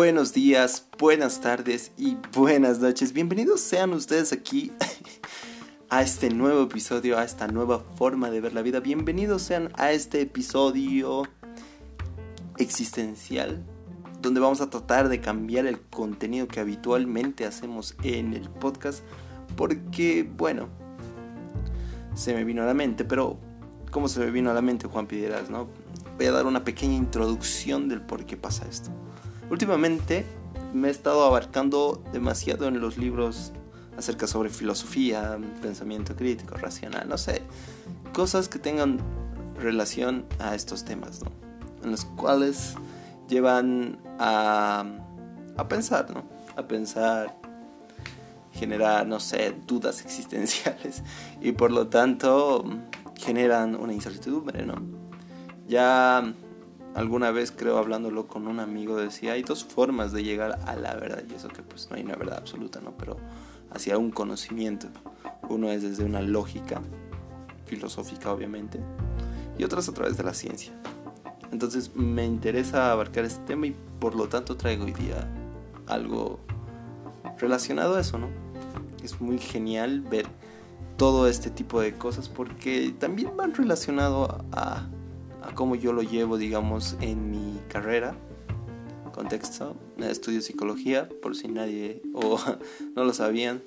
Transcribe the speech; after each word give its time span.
Buenos 0.00 0.32
días, 0.32 0.86
buenas 0.98 1.42
tardes 1.42 1.92
y 1.98 2.16
buenas 2.34 2.78
noches. 2.78 3.12
Bienvenidos 3.12 3.60
sean 3.60 3.92
ustedes 3.92 4.32
aquí 4.32 4.72
a 5.90 6.00
este 6.00 6.30
nuevo 6.30 6.62
episodio, 6.62 7.18
a 7.18 7.24
esta 7.24 7.48
nueva 7.48 7.80
forma 7.96 8.30
de 8.30 8.40
ver 8.40 8.54
la 8.54 8.62
vida. 8.62 8.80
Bienvenidos 8.80 9.42
sean 9.42 9.70
a 9.76 9.92
este 9.92 10.22
episodio 10.22 11.24
existencial 12.56 13.62
donde 14.22 14.40
vamos 14.40 14.62
a 14.62 14.70
tratar 14.70 15.10
de 15.10 15.20
cambiar 15.20 15.66
el 15.66 15.78
contenido 15.78 16.48
que 16.48 16.60
habitualmente 16.60 17.44
hacemos 17.44 17.94
en 18.02 18.32
el 18.32 18.48
podcast 18.48 19.04
porque, 19.54 20.26
bueno, 20.34 20.70
se 22.14 22.32
me 22.32 22.44
vino 22.44 22.62
a 22.62 22.64
la 22.64 22.72
mente, 22.72 23.04
pero 23.04 23.38
¿cómo 23.90 24.08
se 24.08 24.20
me 24.20 24.30
vino 24.30 24.50
a 24.50 24.54
la 24.54 24.62
mente, 24.62 24.88
Juan 24.88 25.06
Pideras, 25.06 25.50
no? 25.50 25.68
Voy 26.16 26.24
a 26.24 26.32
dar 26.32 26.46
una 26.46 26.64
pequeña 26.64 26.94
introducción 26.94 27.90
del 27.90 28.00
por 28.00 28.24
qué 28.24 28.38
pasa 28.38 28.66
esto. 28.66 28.90
Últimamente 29.50 30.24
me 30.72 30.88
he 30.88 30.90
estado 30.90 31.24
abarcando 31.24 32.02
demasiado 32.12 32.68
en 32.68 32.80
los 32.80 32.96
libros 32.96 33.52
acerca 33.98 34.26
sobre 34.26 34.48
filosofía, 34.48 35.38
pensamiento 35.60 36.14
crítico, 36.14 36.54
racional, 36.54 37.08
no 37.08 37.18
sé, 37.18 37.42
cosas 38.12 38.48
que 38.48 38.60
tengan 38.60 38.98
relación 39.58 40.24
a 40.38 40.54
estos 40.54 40.84
temas, 40.84 41.22
¿no? 41.22 41.32
En 41.82 41.90
los 41.90 42.04
cuales 42.04 42.74
llevan 43.28 43.98
a, 44.18 44.84
a 45.56 45.68
pensar, 45.68 46.10
¿no? 46.10 46.24
A 46.56 46.62
pensar, 46.62 47.36
generar, 48.52 49.06
no 49.06 49.18
sé, 49.18 49.54
dudas 49.66 50.00
existenciales 50.04 51.02
y 51.40 51.52
por 51.52 51.72
lo 51.72 51.88
tanto 51.88 52.64
generan 53.16 53.74
una 53.74 53.92
incertidumbre, 53.92 54.64
¿no? 54.64 54.76
Ya 55.66 56.34
alguna 56.94 57.30
vez 57.30 57.52
creo 57.52 57.78
hablándolo 57.78 58.26
con 58.26 58.46
un 58.46 58.60
amigo 58.60 58.96
decía, 58.96 59.32
hay 59.32 59.42
dos 59.42 59.64
formas 59.64 60.12
de 60.12 60.22
llegar 60.22 60.58
a 60.66 60.76
la 60.76 60.94
verdad 60.94 61.22
y 61.28 61.34
eso 61.34 61.48
que 61.48 61.62
pues 61.62 61.88
no 61.90 61.96
hay 61.96 62.02
una 62.02 62.16
verdad 62.16 62.38
absoluta, 62.38 62.80
¿no? 62.80 62.96
Pero 62.96 63.16
hacia 63.70 63.98
un 63.98 64.10
conocimiento. 64.10 64.88
Uno 65.48 65.70
es 65.70 65.82
desde 65.82 66.04
una 66.04 66.20
lógica 66.20 66.80
filosófica 67.66 68.32
obviamente 68.32 68.80
y 69.58 69.64
otro 69.64 69.80
es 69.80 69.88
a 69.88 69.94
través 69.94 70.16
de 70.16 70.24
la 70.24 70.34
ciencia. 70.34 70.72
Entonces 71.52 71.94
me 71.94 72.24
interesa 72.24 72.92
abarcar 72.92 73.24
este 73.24 73.42
tema 73.44 73.66
y 73.66 73.76
por 73.98 74.14
lo 74.14 74.28
tanto 74.28 74.56
traigo 74.56 74.84
hoy 74.84 74.92
día 74.92 75.28
algo 75.86 76.40
relacionado 77.38 77.96
a 77.96 78.00
eso, 78.00 78.18
¿no? 78.18 78.28
Es 79.02 79.20
muy 79.20 79.38
genial 79.38 80.00
ver 80.02 80.26
todo 80.96 81.26
este 81.26 81.50
tipo 81.50 81.80
de 81.80 81.94
cosas 81.94 82.28
porque 82.28 82.94
también 82.98 83.36
van 83.36 83.54
relacionado 83.54 84.44
a 84.52 84.86
a 85.42 85.54
cómo 85.54 85.74
yo 85.74 85.92
lo 85.92 86.02
llevo, 86.02 86.38
digamos, 86.38 86.96
en 87.00 87.30
mi 87.30 87.58
carrera. 87.68 88.16
Contexto, 89.12 89.76
estudio 89.98 90.40
psicología, 90.40 91.08
por 91.20 91.36
si 91.36 91.48
nadie 91.48 92.00
o 92.14 92.38
no 92.96 93.04
lo 93.04 93.12
sabían. 93.12 93.62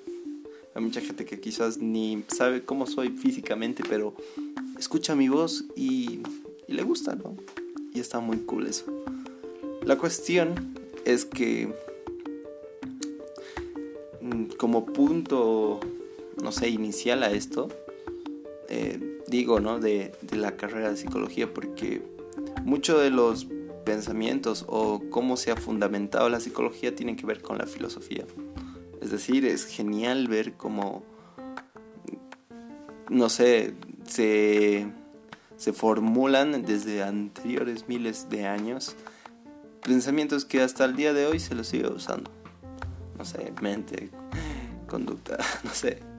Hay 0.75 0.81
mucha 0.81 1.01
gente 1.01 1.25
que 1.25 1.39
quizás 1.39 1.77
ni 1.77 2.23
sabe 2.27 2.63
cómo 2.63 2.87
soy 2.87 3.09
físicamente, 3.09 3.83
pero 3.87 4.15
escucha 4.77 5.15
mi 5.15 5.29
voz 5.29 5.65
y, 5.75 6.21
y 6.67 6.73
le 6.73 6.83
gusta, 6.83 7.15
¿no? 7.15 7.35
Y 7.93 7.99
está 7.99 8.19
muy 8.19 8.37
cool 8.39 8.65
eso. 8.67 8.85
La 9.83 9.97
cuestión 9.97 10.73
es 11.05 11.25
que 11.25 11.73
mm, 14.21 14.45
como 14.57 14.85
punto, 14.85 15.79
no 16.41 16.51
sé, 16.51 16.69
inicial 16.69 17.21
a 17.21 17.31
esto, 17.31 17.67
eh, 18.69 19.12
digo, 19.27 19.59
¿no? 19.59 19.79
De, 19.79 20.13
la 20.31 20.55
carrera 20.55 20.91
de 20.91 20.97
psicología, 20.97 21.53
porque 21.53 22.03
muchos 22.63 23.01
de 23.01 23.09
los 23.09 23.47
pensamientos 23.85 24.65
o 24.67 25.01
cómo 25.09 25.37
se 25.37 25.51
ha 25.51 25.55
fundamentado 25.55 26.29
la 26.29 26.39
psicología 26.39 26.95
tienen 26.95 27.15
que 27.15 27.25
ver 27.25 27.41
con 27.41 27.57
la 27.57 27.67
filosofía. 27.67 28.25
Es 29.01 29.11
decir, 29.11 29.45
es 29.45 29.65
genial 29.65 30.27
ver 30.27 30.53
cómo, 30.53 31.03
no 33.09 33.29
sé, 33.29 33.73
se, 34.07 34.87
se 35.57 35.73
formulan 35.73 36.63
desde 36.63 37.03
anteriores 37.03 37.87
miles 37.87 38.29
de 38.29 38.45
años 38.45 38.95
pensamientos 39.81 40.45
que 40.45 40.61
hasta 40.61 40.85
el 40.85 40.95
día 40.95 41.11
de 41.11 41.27
hoy 41.27 41.39
se 41.39 41.55
los 41.55 41.67
sigue 41.67 41.87
usando. 41.87 42.31
No 43.17 43.25
sé, 43.25 43.53
mente, 43.61 44.09
conducta, 44.87 45.37
no 45.63 45.71
sé 45.71 46.12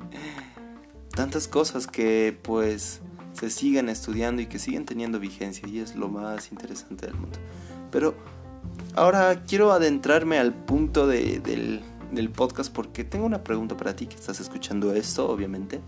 tantas 1.14 1.48
cosas 1.48 1.86
que 1.86 2.38
pues 2.42 3.00
se 3.32 3.50
siguen 3.50 3.88
estudiando 3.88 4.42
y 4.42 4.46
que 4.46 4.58
siguen 4.58 4.84
teniendo 4.84 5.18
vigencia 5.18 5.68
y 5.68 5.80
es 5.80 5.96
lo 5.96 6.08
más 6.08 6.52
interesante 6.52 7.06
del 7.06 7.16
mundo. 7.16 7.38
Pero 7.90 8.14
ahora 8.94 9.44
quiero 9.44 9.72
adentrarme 9.72 10.38
al 10.38 10.54
punto 10.54 11.06
de, 11.06 11.40
del, 11.40 11.82
del 12.12 12.30
podcast 12.30 12.72
porque 12.72 13.04
tengo 13.04 13.26
una 13.26 13.42
pregunta 13.42 13.76
para 13.76 13.96
ti 13.96 14.06
que 14.06 14.16
estás 14.16 14.40
escuchando 14.40 14.94
esto, 14.94 15.28
obviamente. 15.28 15.80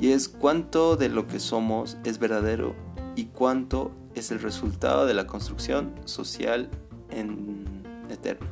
Y 0.00 0.10
es 0.10 0.28
cuánto 0.28 0.96
de 0.96 1.08
lo 1.08 1.26
que 1.26 1.38
somos 1.38 1.96
es 2.04 2.18
verdadero 2.18 2.74
y 3.14 3.26
cuánto 3.26 3.92
es 4.14 4.30
el 4.30 4.40
resultado 4.40 5.06
de 5.06 5.14
la 5.14 5.26
construcción 5.26 5.94
social 6.04 6.68
en 7.10 7.64
eterna. 8.10 8.46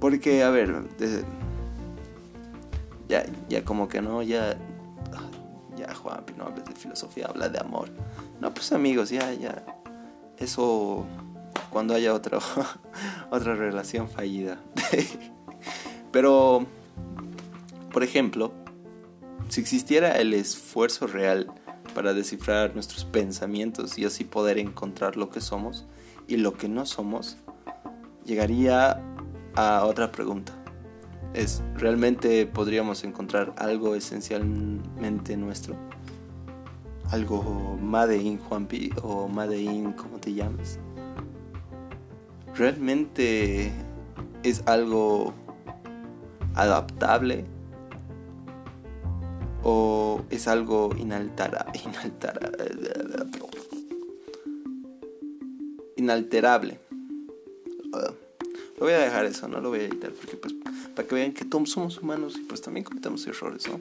Porque, 0.00 0.42
a 0.42 0.50
ver, 0.50 0.88
de, 0.96 1.24
ya, 3.12 3.26
ya 3.46 3.62
como 3.62 3.88
que 3.88 4.00
no, 4.00 4.22
ya, 4.22 4.56
ya 5.76 5.94
Juan, 5.94 6.24
no 6.38 6.44
hables 6.44 6.64
de 6.64 6.74
filosofía, 6.74 7.26
habla 7.26 7.50
de 7.50 7.58
amor. 7.58 7.90
No, 8.40 8.54
pues 8.54 8.72
amigos, 8.72 9.10
ya, 9.10 9.34
ya, 9.34 9.62
eso 10.38 11.04
cuando 11.68 11.94
haya 11.94 12.14
otra, 12.14 12.38
otra 13.30 13.54
relación 13.54 14.08
fallida. 14.08 14.58
Pero, 16.10 16.64
por 17.92 18.02
ejemplo, 18.02 18.54
si 19.50 19.60
existiera 19.60 20.12
el 20.18 20.32
esfuerzo 20.32 21.06
real 21.06 21.52
para 21.94 22.14
descifrar 22.14 22.74
nuestros 22.74 23.04
pensamientos 23.04 23.98
y 23.98 24.06
así 24.06 24.24
poder 24.24 24.56
encontrar 24.56 25.18
lo 25.18 25.28
que 25.28 25.42
somos 25.42 25.84
y 26.28 26.38
lo 26.38 26.54
que 26.54 26.70
no 26.70 26.86
somos, 26.86 27.36
llegaría 28.24 29.02
a 29.54 29.84
otra 29.84 30.10
pregunta 30.12 30.61
es 31.34 31.62
realmente 31.74 32.46
podríamos 32.46 33.04
encontrar 33.04 33.54
algo 33.56 33.94
esencialmente 33.94 35.36
nuestro. 35.36 35.76
Algo 37.10 37.78
Made 37.80 38.16
in 38.16 38.38
Juanpi 38.38 38.90
o 39.02 39.28
Made 39.28 39.60
in 39.60 39.92
como 39.92 40.18
te 40.18 40.34
llamas. 40.34 40.78
Realmente 42.54 43.72
es 44.42 44.62
algo 44.66 45.32
adaptable 46.54 47.44
o 49.62 50.22
es 50.30 50.48
algo 50.48 50.90
inaltera, 50.98 51.66
inaltera, 51.84 52.40
inalterable. 55.96 56.80
Lo 58.82 58.86
voy 58.86 58.94
a 58.94 58.98
dejar 58.98 59.26
eso, 59.26 59.46
no 59.46 59.60
lo 59.60 59.68
voy 59.68 59.78
a 59.78 59.82
editar 59.84 60.10
porque 60.10 60.36
pues 60.36 60.56
para 60.96 61.06
que 61.06 61.14
vean 61.14 61.32
que 61.32 61.44
todos 61.44 61.70
somos 61.70 61.98
humanos 61.98 62.34
y 62.36 62.40
pues 62.40 62.62
también 62.62 62.82
cometemos 62.82 63.24
errores, 63.28 63.68
¿no? 63.68 63.80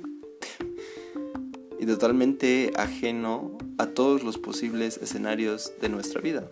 Y 1.79 1.87
totalmente 1.87 2.71
ajeno 2.75 3.57
a 3.79 3.87
todos 3.87 4.23
los 4.23 4.37
posibles 4.37 4.97
escenarios 4.97 5.73
de 5.81 5.89
nuestra 5.89 6.21
vida. 6.21 6.47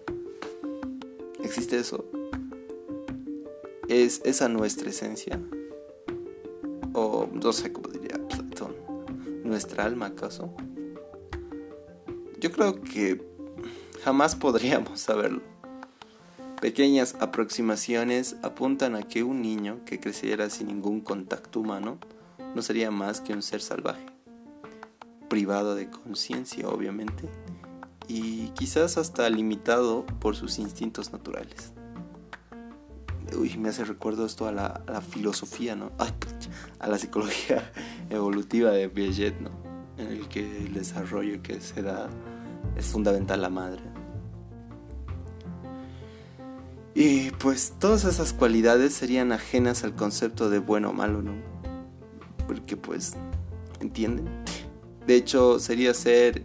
¿Existe 1.43 1.77
eso? 1.77 2.05
¿Es 3.87 4.19
esa 4.25 4.49
nuestra 4.49 4.89
esencia? 4.89 5.39
O 6.93 7.29
no 7.31 7.53
sé 7.53 7.71
cómo 7.71 7.89
diría 7.89 8.19
Platón, 8.29 8.73
¿nuestra 9.43 9.85
alma 9.85 10.07
acaso? 10.07 10.51
Yo 12.39 12.51
creo 12.51 12.81
que 12.81 13.21
jamás 14.03 14.35
podríamos 14.35 15.01
saberlo. 15.01 15.58
Pequeñas 16.61 17.15
aproximaciones 17.21 18.35
apuntan 18.41 18.95
a 18.95 19.03
que 19.03 19.23
un 19.23 19.41
niño 19.41 19.79
que 19.85 20.01
creciera 20.01 20.49
sin 20.49 20.67
ningún 20.67 20.99
contacto 20.99 21.61
humano 21.61 21.99
no 22.53 22.61
sería 22.61 22.91
más 22.91 23.21
que 23.21 23.31
un 23.31 23.41
ser 23.41 23.61
salvaje, 23.61 24.05
privado 25.29 25.75
de 25.75 25.89
conciencia 25.89 26.67
obviamente, 26.67 27.29
y 28.09 28.49
quizás 28.49 28.97
hasta 28.97 29.29
limitado 29.29 30.05
por 30.19 30.35
sus 30.35 30.59
instintos 30.59 31.13
naturales. 31.13 31.71
Uy, 33.37 33.57
me 33.57 33.69
hace 33.69 33.85
recuerdo 33.85 34.25
esto 34.25 34.45
a 34.45 34.51
la, 34.51 35.01
filosofía, 35.09 35.77
¿no? 35.77 35.91
a 36.79 36.87
la 36.89 36.97
psicología 36.97 37.71
evolutiva 38.09 38.71
de 38.71 38.89
Piaget, 38.89 39.39
¿no? 39.39 39.51
En 39.97 40.07
el 40.07 40.27
que 40.27 40.65
el 40.65 40.73
desarrollo 40.73 41.41
que 41.41 41.61
se 41.61 41.83
da 41.83 42.09
es 42.75 42.85
fundamental 42.87 43.41
la 43.41 43.49
madre. 43.49 43.98
Y 47.01 47.31
pues 47.31 47.75
todas 47.79 48.03
esas 48.03 48.33
cualidades 48.33 48.93
serían 48.93 49.31
ajenas 49.31 49.85
al 49.85 49.95
concepto 49.95 50.49
de 50.49 50.59
bueno 50.59 50.89
o 50.89 50.93
malo, 50.93 51.21
¿no? 51.21 51.31
Porque 52.45 52.75
pues, 52.75 53.13
¿entienden? 53.79 54.27
De 55.07 55.15
hecho, 55.15 55.59
sería 55.59 55.93
ser 55.93 56.43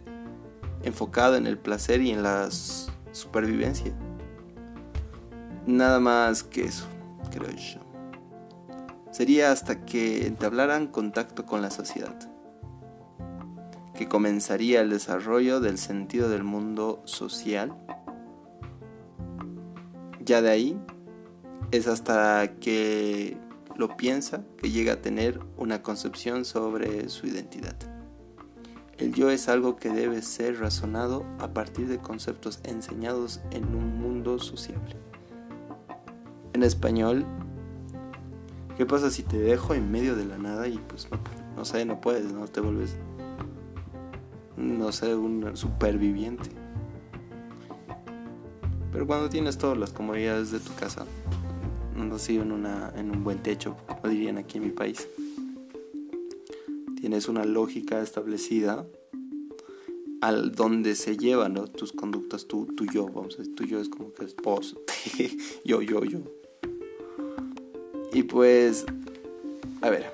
enfocado 0.85 1.35
en 1.35 1.49
el 1.49 1.59
placer 1.59 2.03
y 2.03 2.13
en 2.13 2.23
la 2.23 2.51
supervivencia. 2.53 3.93
Nada 5.67 5.99
más 5.99 6.45
que 6.45 6.67
eso, 6.67 6.87
creo 7.33 7.51
yo. 7.51 7.81
Sería 9.11 9.51
hasta 9.51 9.85
que 9.85 10.29
entablaran 10.29 10.87
contacto 10.87 11.47
con 11.47 11.63
la 11.63 11.73
sociedad, 11.73 12.17
que 13.97 14.07
comenzaría 14.07 14.83
el 14.83 14.91
desarrollo 14.91 15.59
del 15.59 15.79
sentido 15.79 16.29
del 16.29 16.45
mundo 16.45 17.03
social. 17.07 17.75
Ya 20.25 20.41
de 20.41 20.51
ahí 20.51 20.77
es 21.71 21.87
hasta 21.87 22.57
que 22.59 23.37
lo 23.77 23.97
piensa 23.97 24.43
que 24.57 24.71
llega 24.71 24.95
a 24.95 25.03
tener 25.03 25.39
una 25.59 25.83
concepción 25.83 26.47
sobre 26.47 27.11
su 27.11 27.27
identidad. 27.27 27.77
El 28.97 29.13
yo 29.13 29.29
es 29.29 29.49
algo 29.49 29.77
que 29.77 29.91
debe 29.91 30.23
ser 30.23 30.61
razonado 30.61 31.27
a 31.41 31.49
partir 31.49 31.89
de 31.89 31.99
conceptos 31.99 32.61
enseñados 32.63 33.41
en 33.51 33.75
un 33.75 33.99
mundo 33.99 34.39
sociable. 34.39 34.97
En 36.55 36.63
español, 36.63 37.27
¿qué 38.79 38.87
pasa 38.87 39.11
si 39.11 39.25
te 39.25 39.39
dejo 39.39 39.75
en 39.75 39.91
medio 39.91 40.17
de 40.17 40.25
la 40.25 40.39
nada 40.39 40.69
y 40.69 40.79
pues 40.79 41.09
no, 41.55 41.65
sé, 41.67 41.85
no 41.85 42.01
puedes, 42.01 42.33
no 42.33 42.47
te 42.47 42.61
vuelves, 42.61 42.97
no 44.57 44.91
sé, 44.91 45.15
un 45.15 45.55
superviviente? 45.55 46.64
Pero 48.95 49.09
cuando 49.09 49.29
tienes 49.29 49.59
todas 49.59 49.77
las 49.77 49.91
comodidades 49.91 50.53
de 50.53 50.61
tu 50.61 50.73
casa, 50.77 51.05
no 51.97 52.15
así 52.15 52.37
en, 52.37 52.53
una, 52.53 52.93
en 52.97 53.11
un 53.11 53.25
buen 53.25 53.43
techo, 53.43 53.77
como 53.89 54.09
dirían 54.09 54.39
aquí 54.39 54.59
en 54.59 54.65
mi 54.65 54.71
país. 54.71 55.09
Tienes 57.01 57.27
una 57.27 57.45
lógica 57.45 58.01
establecida 58.01 58.87
al 60.21 60.53
donde 60.53 60.95
se 60.95 61.17
llevan 61.17 61.55
tus 61.73 61.93
conductas, 61.93 62.47
tu, 62.47 62.67
tu 62.67 62.87
yo, 62.87 63.09
vamos 63.09 63.35
a 63.35 63.39
decir, 63.39 63.57
tu 63.57 63.65
yo 63.65 63.81
es 63.81 63.89
como 63.89 64.15
que 64.15 64.27
es 64.27 64.37
vos, 64.37 64.77
yo, 65.65 65.83
yo, 65.83 66.05
yo. 66.05 66.21
Y 68.13 68.23
pues, 68.23 68.87
a 69.83 69.91
ver, 69.91 70.07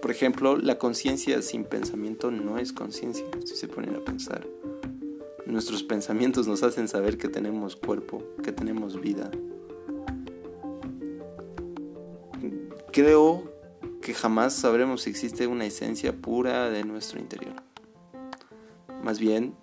por 0.00 0.12
ejemplo, 0.12 0.56
la 0.56 0.78
conciencia 0.78 1.42
sin 1.42 1.64
pensamiento 1.64 2.30
no 2.30 2.58
es 2.58 2.72
conciencia, 2.72 3.26
si 3.44 3.56
se 3.56 3.66
ponen 3.66 3.96
a 3.96 4.04
pensar. 4.04 4.46
Nuestros 5.46 5.82
pensamientos 5.82 6.46
nos 6.46 6.62
hacen 6.62 6.88
saber 6.88 7.18
que 7.18 7.28
tenemos 7.28 7.76
cuerpo, 7.76 8.22
que 8.42 8.52
tenemos 8.52 9.00
vida, 9.00 9.30
Creo 12.94 13.52
que 14.02 14.14
jamás 14.14 14.52
sabremos 14.52 15.02
si 15.02 15.10
existe 15.10 15.48
una 15.48 15.64
esencia 15.64 16.12
pura 16.12 16.70
de 16.70 16.84
nuestro 16.84 17.18
interior. 17.18 17.54
Más 19.02 19.18
bien, 19.18 19.56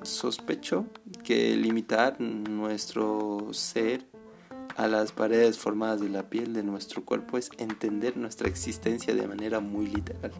sospecho 0.00 0.86
que 1.22 1.54
limitar 1.54 2.18
nuestro 2.18 3.48
ser 3.52 4.06
a 4.74 4.88
las 4.88 5.12
paredes 5.12 5.58
formadas 5.58 6.00
de 6.00 6.08
la 6.08 6.30
piel 6.30 6.54
de 6.54 6.62
nuestro 6.62 7.04
cuerpo 7.04 7.36
es 7.36 7.50
entender 7.58 8.16
nuestra 8.16 8.48
existencia 8.48 9.14
de 9.14 9.28
manera 9.28 9.60
muy 9.60 9.88
literal. 9.88 10.32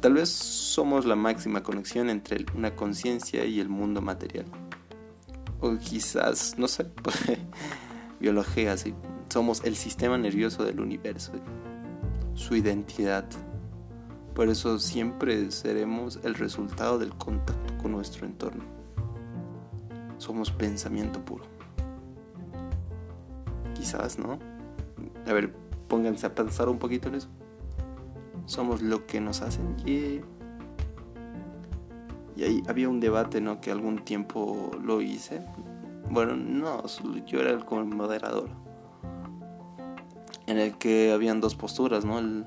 Tal 0.00 0.14
vez 0.14 0.28
somos 0.28 1.06
la 1.06 1.16
máxima 1.16 1.62
conexión 1.62 2.08
entre 2.10 2.46
una 2.54 2.76
conciencia 2.76 3.44
y 3.44 3.60
el 3.60 3.68
mundo 3.68 4.00
material. 4.00 4.46
O 5.60 5.76
quizás, 5.76 6.54
no 6.56 6.68
sé, 6.68 6.86
biología, 8.20 8.72
así 8.72 8.94
somos 9.28 9.62
el 9.64 9.76
sistema 9.76 10.16
nervioso 10.16 10.64
del 10.64 10.80
universo, 10.80 11.32
su 12.34 12.56
identidad. 12.56 13.26
Por 14.34 14.48
eso 14.48 14.78
siempre 14.78 15.50
seremos 15.50 16.20
el 16.22 16.34
resultado 16.34 16.98
del 16.98 17.14
contacto 17.14 17.76
con 17.78 17.92
nuestro 17.92 18.26
entorno. 18.26 18.64
Somos 20.18 20.50
pensamiento 20.50 21.24
puro. 21.24 21.44
Quizás, 23.74 24.18
¿no? 24.18 24.38
A 25.26 25.32
ver, 25.32 25.52
pónganse 25.88 26.26
a 26.26 26.34
pensar 26.34 26.68
un 26.68 26.78
poquito 26.78 27.08
en 27.08 27.16
eso. 27.16 27.28
Somos 28.48 28.80
lo 28.80 29.06
que 29.06 29.20
nos 29.20 29.42
hacen. 29.42 29.76
Y 29.84 30.20
ahí 32.42 32.62
había 32.66 32.88
un 32.88 32.98
debate, 32.98 33.42
¿no? 33.42 33.60
Que 33.60 33.70
algún 33.70 33.98
tiempo 34.04 34.70
lo 34.82 35.02
hice. 35.02 35.42
Bueno, 36.10 36.34
no, 36.34 36.82
yo 37.26 37.40
era 37.40 37.50
el 37.50 37.64
moderador 37.84 38.48
en 40.46 40.56
el 40.56 40.78
que 40.78 41.12
habían 41.12 41.42
dos 41.42 41.54
posturas, 41.54 42.06
¿no? 42.06 42.18
El, 42.18 42.46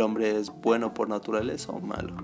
hombre 0.00 0.38
es 0.38 0.50
bueno 0.50 0.94
por 0.94 1.08
naturaleza 1.08 1.72
o 1.72 1.80
malo. 1.80 2.14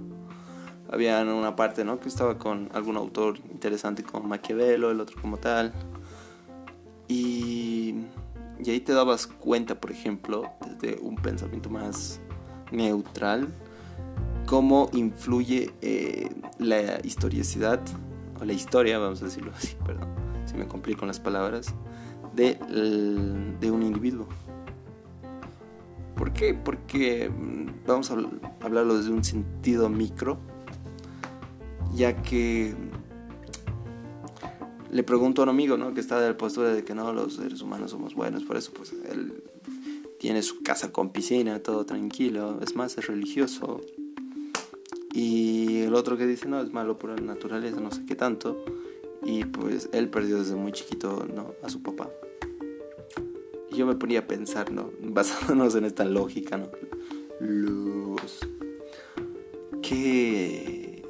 Había 0.91 1.21
una 1.23 1.57
parte, 1.57 1.85
¿no? 1.85 1.99
Que 1.99 2.09
estaba 2.09 2.39
con 2.39 2.71
algún 2.73 2.97
autor 2.97 3.39
interesante 3.51 4.05
como 4.05 4.29
Maquiavelo, 4.29 4.93
el 4.93 5.01
otro 5.01 5.21
como 5.21 5.39
tal. 5.39 5.75
Y, 7.09 7.97
y 8.65 8.71
ahí 8.71 8.81
te 8.81 8.93
dabas 8.93 9.27
cuenta, 9.27 9.75
por 9.81 9.91
ejemplo, 9.91 10.51
desde 10.81 11.01
un 11.03 11.17
pensamiento 11.17 11.69
más 11.69 12.21
neutral, 12.71 13.49
cómo 14.47 14.89
influye 14.93 15.73
eh, 15.83 16.31
la 16.59 17.01
historicidad, 17.05 17.81
o 18.41 18.45
la 18.45 18.53
historia, 18.53 18.99
vamos 18.99 19.21
a 19.23 19.27
decirlo 19.27 19.53
así, 19.55 19.77
perdón, 19.87 20.09
si 20.47 20.55
me 20.57 20.67
complico 20.67 21.01
con 21.01 21.09
las 21.09 21.21
palabras, 21.21 21.75
de, 22.35 22.59
de 23.61 23.71
un 23.71 23.83
individuo. 23.83 24.29
¿Por 26.17 26.33
qué? 26.33 26.55
Porque 26.55 27.31
mm, 27.31 27.87
vamos 27.87 28.11
a 28.11 28.17
hablarlo 28.61 28.97
desde 28.97 29.11
un 29.11 29.23
sentido 29.23 29.89
micro, 29.89 30.39
ya 31.95 32.23
que 32.23 32.75
le 34.91 35.03
pregunto 35.03 35.43
a 35.43 35.45
un 35.45 35.49
amigo, 35.51 35.77
¿no? 35.77 35.95
Que 35.95 36.01
está 36.01 36.21
de 36.21 36.29
la 36.29 36.37
postura 36.37 36.71
de 36.71 36.85
que 36.85 36.95
no, 36.95 37.13
los 37.13 37.37
seres 37.37 37.61
humanos 37.61 37.91
somos 37.91 38.15
buenos, 38.15 38.45
por 38.45 38.57
eso 38.57 38.73
pues 38.75 38.93
él 39.11 39.45
tiene 40.19 40.43
su 40.43 40.63
casa 40.63 40.93
con 40.93 41.11
piscina, 41.11 41.63
todo 41.63 41.87
tranquilo, 41.87 42.61
es 42.63 42.75
más, 42.77 42.99
es 42.99 43.07
religioso. 43.07 43.81
Y 45.13 45.83
el 45.83 45.95
otro 45.95 46.17
que 46.17 46.27
dice, 46.27 46.49
no, 46.49 46.61
es 46.61 46.73
malo 46.73 46.99
por 46.99 47.11
la 47.11 47.17
naturaleza, 47.17 47.81
no 47.81 47.91
sé 47.91 48.05
qué 48.07 48.15
tanto. 48.15 48.65
Y 49.25 49.45
pues 49.45 49.89
él 49.93 50.09
perdió 50.09 50.39
desde 50.39 50.55
muy 50.55 50.73
chiquito, 50.73 51.27
¿no? 51.33 51.55
A 51.63 51.69
su 51.69 51.83
papá 51.83 52.09
yo 53.79 53.87
me 53.87 53.95
ponía 53.95 54.21
a 54.21 54.27
pensar, 54.27 54.73
¿no? 54.73 54.91
Basándonos 55.03 55.75
en 55.77 55.85
esta 55.85 56.05
lógica, 56.05 56.59
¿no? 56.59 56.69
Los... 57.41 58.41
¿Qué... 59.81 61.05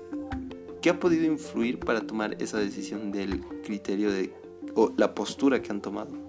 ¿Qué 0.80 0.90
ha 0.90 1.00
podido 1.00 1.24
influir 1.24 1.80
para 1.80 2.06
tomar 2.06 2.40
esa 2.40 2.58
decisión 2.58 3.10
del 3.10 3.40
criterio 3.64 4.12
de... 4.12 4.32
o 4.74 4.92
la 4.96 5.14
postura 5.14 5.60
que 5.60 5.72
han 5.72 5.82
tomado? 5.82 6.27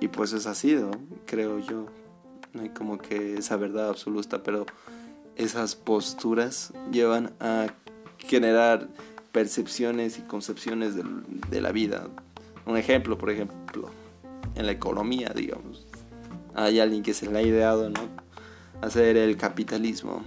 Y 0.00 0.08
pues 0.08 0.32
es 0.32 0.46
así, 0.46 0.74
¿no? 0.74 0.90
Creo 1.26 1.58
yo. 1.58 1.86
No 2.52 2.62
hay 2.62 2.68
como 2.70 2.98
que 2.98 3.34
esa 3.34 3.56
verdad 3.56 3.88
absoluta, 3.88 4.42
pero 4.42 4.66
esas 5.36 5.74
posturas 5.74 6.72
llevan 6.92 7.32
a 7.40 7.66
generar 8.18 8.88
percepciones 9.32 10.18
y 10.18 10.22
concepciones 10.22 10.94
de, 10.94 11.60
la 11.60 11.72
vida. 11.72 12.06
Un 12.66 12.76
ejemplo, 12.76 13.18
por 13.18 13.30
ejemplo, 13.30 13.90
en 14.54 14.66
la 14.66 14.72
economía, 14.72 15.32
digamos. 15.34 15.86
Hay 16.54 16.78
alguien 16.78 17.02
que 17.02 17.14
se 17.14 17.30
le 17.30 17.38
ha 17.38 17.42
ideado, 17.42 17.90
¿no? 17.90 18.00
Hacer 18.80 19.16
el 19.16 19.36
capitalismo 19.36 20.22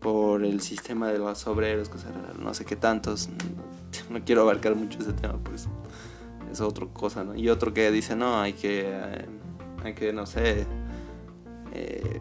por 0.00 0.44
el 0.44 0.60
sistema 0.60 1.08
de 1.08 1.18
los 1.18 1.46
obreros, 1.46 1.90
no 2.38 2.54
sé 2.54 2.64
qué 2.64 2.76
tantos. 2.76 3.28
No, 4.10 4.22
quiero 4.24 4.42
abarcar 4.42 4.74
mucho 4.74 4.98
ese 4.98 5.12
tema, 5.12 5.38
pues 5.44 5.68
es 6.54 6.60
otra 6.60 6.86
cosa, 6.86 7.24
¿no? 7.24 7.34
Y 7.34 7.48
otro 7.48 7.74
que 7.74 7.90
dice, 7.90 8.16
no, 8.16 8.40
hay 8.40 8.54
que, 8.54 8.92
hay 9.82 9.94
que, 9.94 10.12
no 10.12 10.26
sé, 10.26 10.66
eh, 11.72 12.20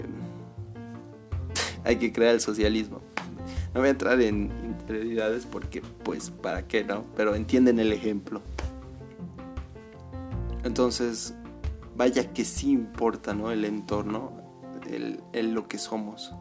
hay 1.83 1.95
que 1.97 2.11
crear 2.11 2.33
el 2.33 2.41
socialismo. 2.41 3.01
No 3.73 3.79
voy 3.79 3.87
a 3.87 3.91
entrar 3.91 4.21
en 4.21 4.51
interioridades 4.65 5.45
porque, 5.45 5.81
pues, 6.03 6.29
¿para 6.29 6.67
qué, 6.67 6.83
no? 6.83 7.05
Pero 7.15 7.35
entienden 7.35 7.79
el 7.79 7.91
ejemplo. 7.91 8.41
Entonces, 10.63 11.33
vaya 11.95 12.31
que 12.33 12.45
sí 12.45 12.71
importa, 12.71 13.33
¿no? 13.33 13.51
El 13.51 13.65
entorno, 13.65 14.31
el, 14.87 15.53
lo 15.53 15.67
que 15.67 15.77
somos. 15.77 16.31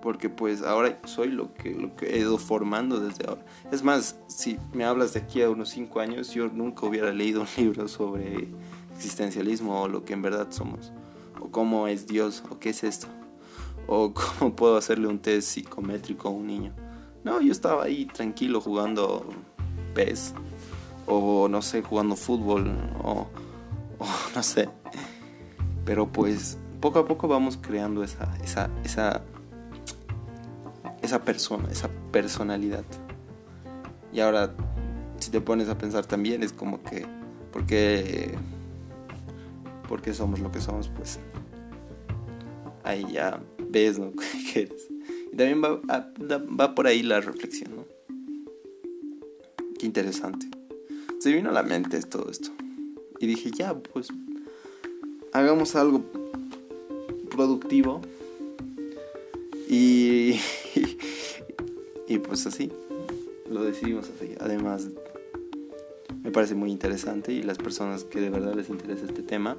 Porque 0.00 0.28
pues 0.28 0.62
ahora 0.62 0.98
soy 1.04 1.28
lo 1.28 1.52
que, 1.54 1.70
lo 1.74 1.94
que 1.96 2.14
he 2.14 2.18
ido 2.18 2.38
formando 2.38 3.00
desde 3.00 3.26
ahora. 3.26 3.44
Es 3.70 3.82
más, 3.82 4.18
si 4.28 4.58
me 4.72 4.84
hablas 4.84 5.12
de 5.12 5.20
aquí 5.20 5.42
a 5.42 5.50
unos 5.50 5.68
5 5.70 6.00
años, 6.00 6.30
yo 6.32 6.48
nunca 6.48 6.86
hubiera 6.86 7.12
leído 7.12 7.42
un 7.42 7.48
libro 7.56 7.88
sobre 7.88 8.48
existencialismo 8.96 9.82
o 9.82 9.88
lo 9.88 10.04
que 10.04 10.14
en 10.14 10.22
verdad 10.22 10.48
somos. 10.50 10.92
O 11.40 11.50
cómo 11.50 11.88
es 11.88 12.06
Dios, 12.06 12.42
o 12.50 12.58
qué 12.58 12.70
es 12.70 12.84
esto. 12.84 13.06
O 13.86 14.14
cómo 14.38 14.54
puedo 14.54 14.76
hacerle 14.76 15.06
un 15.06 15.18
test 15.18 15.48
psicométrico 15.48 16.28
a 16.28 16.30
un 16.30 16.46
niño. 16.46 16.72
No, 17.24 17.40
yo 17.40 17.52
estaba 17.52 17.84
ahí 17.84 18.06
tranquilo 18.06 18.60
jugando 18.60 19.26
PES 19.94 20.34
o 21.06 21.48
no 21.48 21.60
sé, 21.60 21.82
jugando 21.82 22.16
fútbol 22.16 22.70
o, 23.02 23.26
no 24.34 24.42
sé. 24.42 24.68
Pero 25.84 26.08
pues 26.08 26.58
poco 26.80 27.00
a 27.00 27.06
poco 27.06 27.28
vamos 27.28 27.58
creando 27.60 28.02
esa, 28.02 28.36
esa, 28.42 28.70
esa, 28.84 29.22
esa 31.10 31.24
persona, 31.24 31.68
esa 31.72 31.90
personalidad. 32.12 32.84
Y 34.12 34.20
ahora 34.20 34.54
si 35.18 35.30
te 35.32 35.40
pones 35.40 35.68
a 35.68 35.76
pensar 35.76 36.06
también 36.06 36.44
es 36.44 36.52
como 36.52 36.82
que, 36.84 37.04
¿por 37.52 37.66
qué, 37.66 38.36
somos 40.14 40.38
lo 40.38 40.52
que 40.52 40.60
somos? 40.60 40.88
Pues 40.88 41.18
ahí 42.84 43.04
ya 43.12 43.42
ves, 43.58 43.98
¿no? 43.98 44.12
¿Qué 44.52 44.62
eres? 44.62 44.88
Y 45.32 45.36
también 45.36 45.60
va, 45.62 45.80
va 46.60 46.74
por 46.76 46.86
ahí 46.86 47.02
la 47.02 47.20
reflexión, 47.20 47.74
¿no? 47.74 47.84
Qué 49.78 49.86
interesante. 49.86 50.48
Se 51.18 51.32
vino 51.32 51.50
a 51.50 51.52
la 51.52 51.64
mente 51.64 52.00
todo 52.02 52.30
esto. 52.30 52.50
Y 53.18 53.26
dije, 53.26 53.50
ya, 53.50 53.74
pues, 53.74 54.08
hagamos 55.32 55.74
algo 55.74 56.04
productivo. 57.30 58.00
Y, 59.70 60.40
y 62.08 62.18
pues 62.18 62.44
así, 62.44 62.72
lo 63.48 63.62
decidimos 63.62 64.10
así. 64.10 64.34
Además, 64.40 64.88
me 66.24 66.32
parece 66.32 66.56
muy 66.56 66.72
interesante 66.72 67.32
y 67.32 67.44
las 67.44 67.56
personas 67.56 68.02
que 68.02 68.20
de 68.20 68.30
verdad 68.30 68.54
les 68.54 68.68
interesa 68.68 69.06
este 69.06 69.22
tema 69.22 69.56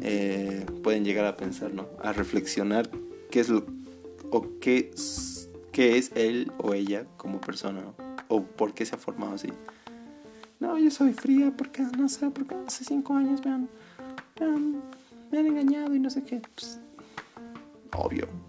eh, 0.00 0.64
pueden 0.82 1.04
llegar 1.04 1.26
a 1.26 1.36
pensar, 1.36 1.74
¿no? 1.74 1.86
A 2.02 2.14
reflexionar 2.14 2.90
qué 3.30 3.40
es 3.40 3.50
lo 3.50 3.66
o 4.30 4.58
qué, 4.58 4.90
qué 5.70 5.98
es 5.98 6.10
él 6.14 6.50
o 6.56 6.72
ella 6.72 7.06
como 7.18 7.42
persona, 7.42 7.82
¿no? 7.82 7.94
O 8.28 8.42
por 8.42 8.72
qué 8.72 8.86
se 8.86 8.94
ha 8.94 8.98
formado 8.98 9.34
así. 9.34 9.48
No, 10.60 10.78
yo 10.78 10.90
soy 10.90 11.12
fría 11.12 11.52
porque 11.54 11.82
no 11.82 12.08
sé, 12.08 12.30
porque 12.30 12.54
hace 12.66 12.84
cinco 12.84 13.14
años 13.14 13.44
me 13.44 13.52
han, 13.52 13.68
me 15.30 15.38
han, 15.38 15.46
engañado 15.46 15.94
y 15.94 15.98
no 15.98 16.08
sé 16.08 16.22
qué. 16.22 16.40
Pues, 16.54 16.80
obvio. 17.92 18.43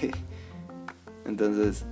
Entonces, 1.24 1.84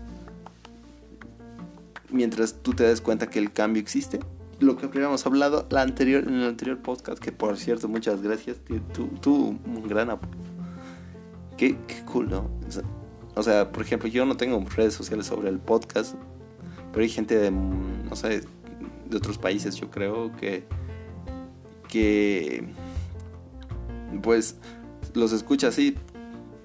mientras 2.10 2.54
tú 2.62 2.72
te 2.74 2.84
des 2.84 3.00
cuenta 3.00 3.28
que 3.28 3.38
el 3.38 3.52
cambio 3.52 3.80
existe, 3.80 4.20
lo 4.60 4.76
que 4.76 4.86
habíamos 4.86 5.26
hablado 5.26 5.66
la 5.70 5.82
anterior, 5.82 6.24
en 6.26 6.34
el 6.34 6.44
anterior 6.44 6.78
podcast, 6.78 7.18
que 7.18 7.32
por 7.32 7.56
cierto, 7.56 7.88
muchas 7.88 8.22
gracias, 8.22 8.58
tú, 8.92 9.08
tú 9.20 9.58
un 9.64 9.88
gran 9.88 10.10
apoyo. 10.10 10.32
Qué, 11.56 11.76
qué 11.86 12.04
cool, 12.04 12.30
¿no? 12.30 12.50
O 13.34 13.42
sea, 13.42 13.72
por 13.72 13.82
ejemplo, 13.82 14.08
yo 14.08 14.26
no 14.26 14.36
tengo 14.36 14.62
redes 14.76 14.94
sociales 14.94 15.26
sobre 15.26 15.48
el 15.48 15.58
podcast, 15.58 16.14
pero 16.92 17.02
hay 17.02 17.08
gente 17.08 17.38
de, 17.38 17.50
no 17.50 18.14
sé, 18.14 18.42
de 19.08 19.16
otros 19.16 19.38
países, 19.38 19.74
yo 19.76 19.90
creo 19.90 20.34
que, 20.36 20.64
que 21.88 22.64
pues 24.22 24.56
los 25.14 25.32
escucha 25.32 25.68
así 25.68 25.96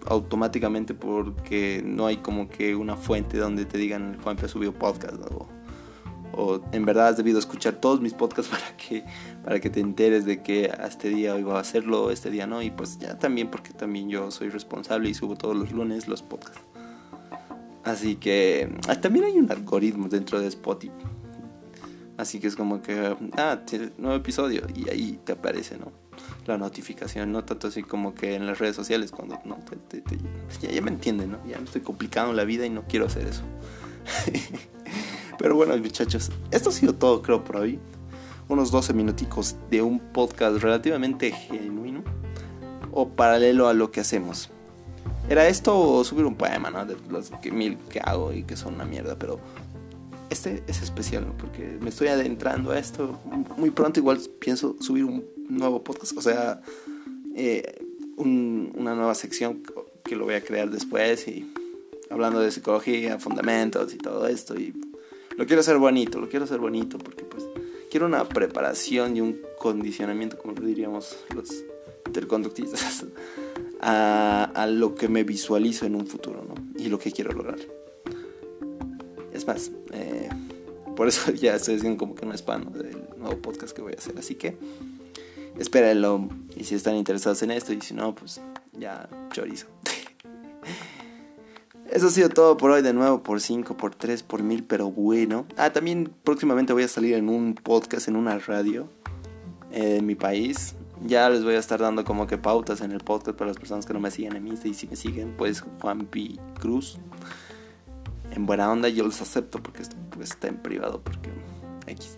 automáticamente 0.09 0.93
porque 0.93 1.81
no 1.85 2.05
hay 2.05 2.17
como 2.17 2.49
que 2.49 2.75
una 2.75 2.95
fuente 2.95 3.37
donde 3.37 3.65
te 3.65 3.77
digan 3.77 4.17
Juanpe 4.23 4.45
ha 4.45 4.49
subido 4.49 4.73
podcast 4.73 5.15
o, 5.31 6.61
en 6.71 6.85
verdad 6.85 7.07
has 7.07 7.17
debido 7.17 7.39
escuchar 7.39 7.75
todos 7.75 7.99
mis 7.99 8.13
podcasts 8.13 8.51
para 8.51 8.77
que 8.77 9.03
para 9.43 9.59
que 9.59 9.69
te 9.69 9.79
enteres 9.79 10.25
de 10.25 10.43
que 10.43 10.71
este 10.85 11.09
día 11.09 11.37
iba 11.37 11.57
a 11.57 11.61
hacerlo 11.61 12.11
este 12.11 12.29
día 12.29 12.45
no 12.45 12.61
y 12.61 12.69
pues 12.69 12.99
ya 12.99 13.17
también 13.17 13.49
porque 13.49 13.73
también 13.73 14.09
yo 14.09 14.29
soy 14.29 14.49
responsable 14.49 15.09
y 15.09 15.13
subo 15.13 15.35
todos 15.35 15.55
los 15.55 15.71
lunes 15.71 16.07
los 16.07 16.21
podcasts. 16.21 16.61
Así 17.83 18.17
que 18.17 18.69
ah, 18.89 18.99
también 18.99 19.25
hay 19.25 19.37
un 19.37 19.49
algoritmo 19.49 20.09
dentro 20.09 20.41
de 20.41 20.47
Spotify. 20.47 20.91
Así 22.17 22.39
que 22.39 22.47
es 22.47 22.55
como 22.55 22.81
que, 22.81 23.15
ah, 23.37 23.61
nuevo 23.97 24.15
episodio 24.15 24.63
y 24.75 24.89
ahí 24.89 25.19
te 25.23 25.31
aparece, 25.31 25.77
¿no? 25.77 26.06
La 26.47 26.57
notificación, 26.57 27.33
no 27.33 27.43
tanto 27.43 27.67
así 27.67 27.83
como 27.83 28.15
que 28.15 28.35
en 28.35 28.47
las 28.47 28.57
redes 28.57 28.75
sociales 28.75 29.11
cuando, 29.11 29.37
no, 29.43 29.57
ya, 30.61 30.81
me 30.81 30.91
entienden, 30.91 31.33
¿no? 31.33 31.45
Ya 31.45 31.57
me 31.57 31.65
estoy 31.65 31.81
complicando 31.81 32.31
la 32.31 32.45
vida 32.45 32.65
y 32.65 32.69
no 32.69 32.85
quiero 32.87 33.05
hacer 33.05 33.27
eso. 33.27 33.41
Pero 35.37 35.55
bueno, 35.55 35.77
muchachos, 35.77 36.31
esto 36.51 36.69
ha 36.69 36.71
sido 36.71 36.95
todo, 36.95 37.21
creo, 37.21 37.43
por 37.43 37.57
hoy. 37.57 37.79
Unos 38.47 38.71
12 38.71 38.93
minuticos 38.93 39.57
de 39.69 39.81
un 39.81 39.99
podcast 39.99 40.61
relativamente 40.63 41.31
genuino 41.31 42.01
o 42.93 43.09
paralelo 43.09 43.67
a 43.67 43.73
lo 43.73 43.91
que 43.91 43.99
hacemos. 43.99 44.49
Era 45.29 45.49
esto 45.49 45.77
o 45.77 46.03
subir 46.05 46.25
un 46.25 46.35
poema, 46.35 46.71
¿no? 46.71 46.85
De 46.85 46.95
los 47.09 47.29
que 47.41 47.51
mil 47.51 47.77
que 47.89 47.99
hago 47.99 48.31
y 48.31 48.43
que 48.43 48.55
son 48.55 48.75
una 48.75 48.85
mierda, 48.85 49.19
pero 49.19 49.41
este 50.29 50.63
es 50.67 50.81
especial, 50.81 51.33
porque 51.37 51.77
me 51.81 51.89
estoy 51.89 52.07
adentrando 52.07 52.71
a 52.71 52.79
esto. 52.79 53.19
Muy 53.57 53.71
pronto 53.71 53.99
igual 53.99 54.19
pienso 54.39 54.77
subir 54.79 55.03
un 55.03 55.36
nuevo 55.49 55.83
podcast, 55.83 56.17
o 56.17 56.21
sea, 56.21 56.61
eh, 57.35 57.83
una 58.17 58.95
nueva 58.95 59.15
sección 59.15 59.63
que 60.03 60.15
lo 60.15 60.25
voy 60.25 60.35
a 60.35 60.43
crear 60.43 60.69
después 60.69 61.27
y 61.27 61.51
hablando 62.09 62.39
de 62.39 62.51
psicología, 62.51 63.19
fundamentos 63.19 63.93
y 63.93 63.97
todo 63.97 64.27
esto. 64.27 64.55
Y 64.59 64.73
lo 65.37 65.45
quiero 65.45 65.59
hacer 65.59 65.77
bonito, 65.77 66.19
lo 66.19 66.29
quiero 66.29 66.45
hacer 66.45 66.59
bonito 66.59 66.97
porque 66.97 67.23
pues 67.23 67.43
quiero 67.91 68.05
una 68.05 68.27
preparación 68.27 69.17
y 69.17 69.21
un 69.21 69.39
condicionamiento, 69.59 70.37
como 70.37 70.53
diríamos 70.53 71.17
los 71.35 71.63
interconductistas, 72.07 73.05
a, 73.81 74.67
lo 74.69 74.95
que 74.95 75.07
me 75.07 75.23
visualizo 75.23 75.85
en 75.85 75.95
un 75.95 76.07
futuro, 76.07 76.43
¿no? 76.47 76.55
Y 76.81 76.89
lo 76.89 76.97
que 76.97 77.11
quiero 77.11 77.31
lograr. 77.33 77.59
Es 79.31 79.45
más, 79.45 79.71
eh, 79.91 80.29
por 80.95 81.07
eso 81.07 81.31
ya 81.33 81.55
estoy 81.55 81.75
haciendo 81.75 81.97
como 81.97 82.15
que 82.15 82.25
un 82.25 82.33
spam 82.33 82.71
del 82.73 82.97
nuevo 83.17 83.37
podcast 83.37 83.75
que 83.75 83.81
voy 83.81 83.93
a 83.93 83.97
hacer. 83.97 84.17
Así 84.17 84.35
que 84.35 84.57
espérenlo. 85.59 86.29
Y 86.55 86.63
si 86.63 86.75
están 86.75 86.95
interesados 86.95 87.41
en 87.43 87.51
esto, 87.51 87.73
y 87.73 87.81
si 87.81 87.93
no, 87.93 88.15
pues 88.15 88.41
ya 88.73 89.09
chorizo. 89.31 89.67
Eso 91.91 92.07
ha 92.07 92.09
sido 92.09 92.29
todo 92.29 92.57
por 92.57 92.71
hoy, 92.71 92.81
de 92.81 92.93
nuevo 92.93 93.23
por 93.23 93.39
5, 93.39 93.77
por 93.77 93.95
3, 93.95 94.23
por 94.23 94.43
1000, 94.43 94.65
pero 94.65 94.91
bueno. 94.91 95.45
Ah, 95.55 95.71
también 95.71 96.11
próximamente 96.23 96.73
voy 96.73 96.83
a 96.83 96.87
salir 96.87 97.15
en 97.15 97.29
un 97.29 97.55
podcast, 97.55 98.07
en 98.07 98.17
una 98.17 98.37
radio 98.39 98.89
en 99.71 100.05
mi 100.05 100.15
país. 100.15 100.75
Ya 101.05 101.29
les 101.29 101.43
voy 101.43 101.53
a 101.53 101.59
estar 101.59 101.79
dando 101.79 102.03
como 102.03 102.27
que 102.27 102.37
pautas 102.37 102.81
en 102.81 102.91
el 102.91 102.99
podcast 102.99 103.37
para 103.37 103.49
las 103.49 103.57
personas 103.57 103.85
que 103.85 103.93
no 103.93 103.99
me 103.99 104.11
siguen 104.11 104.35
en 104.35 104.43
mi 104.43 104.53
Y 104.63 104.73
si 104.73 104.87
me 104.87 104.95
siguen, 104.95 105.35
pues 105.37 105.63
Juan 105.79 106.07
P. 106.07 106.37
Cruz 106.59 106.99
en 108.31 108.45
buena 108.45 108.71
onda 108.71 108.89
yo 108.89 109.03
los 109.03 109.21
acepto 109.21 109.61
porque 109.61 109.81
esto 109.81 109.95
pues, 110.11 110.31
está 110.31 110.47
en 110.47 110.57
privado 110.57 111.01
porque 111.01 111.29
X. 111.87 112.17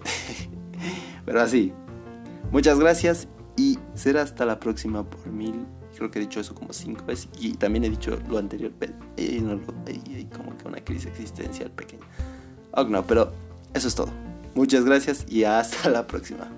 Pero 1.25 1.41
así. 1.41 1.73
Muchas 2.51 2.79
gracias 2.79 3.27
y 3.55 3.77
será 3.93 4.23
hasta 4.23 4.45
la 4.45 4.59
próxima 4.59 5.07
por 5.07 5.27
mil. 5.27 5.65
Creo 5.95 6.09
que 6.09 6.19
he 6.19 6.21
dicho 6.21 6.39
eso 6.39 6.55
como 6.55 6.71
cinco 6.71 7.05
veces 7.05 7.29
y 7.39 7.53
también 7.53 7.83
he 7.83 7.89
dicho 7.89 8.17
lo 8.29 8.37
anterior. 8.37 8.71
Y 9.17 9.41
no, 9.41 9.59
hay 9.85 10.25
como 10.35 10.57
que 10.57 10.67
una 10.67 10.83
crisis 10.83 11.07
existencial 11.07 11.71
pequeña. 11.71 12.05
Oh, 12.71 12.83
no, 12.83 13.05
pero 13.05 13.31
eso 13.73 13.87
es 13.87 13.95
todo. 13.95 14.09
Muchas 14.55 14.85
gracias 14.85 15.25
y 15.27 15.43
hasta 15.43 15.89
la 15.89 16.07
próxima. 16.07 16.49